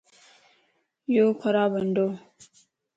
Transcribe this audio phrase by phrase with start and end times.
[1.15, 2.07] يو خراب ھنڊوَ